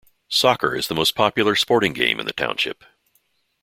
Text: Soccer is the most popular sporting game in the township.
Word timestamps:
Soccer 0.29 0.73
is 0.75 0.87
the 0.87 0.95
most 0.95 1.13
popular 1.13 1.53
sporting 1.55 1.93
game 1.93 2.19
in 2.19 2.25
the 2.25 2.33
township. 2.33 2.83